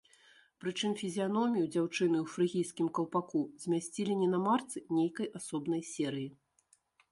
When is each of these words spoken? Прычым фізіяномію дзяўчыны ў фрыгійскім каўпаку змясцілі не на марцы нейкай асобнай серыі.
Прычым 0.63 0.91
фізіяномію 1.01 1.65
дзяўчыны 1.75 2.17
ў 2.23 2.25
фрыгійскім 2.37 2.87
каўпаку 2.99 3.43
змясцілі 3.67 4.19
не 4.25 4.31
на 4.35 4.39
марцы 4.49 4.85
нейкай 5.03 5.27
асобнай 5.43 5.81
серыі. 5.95 6.29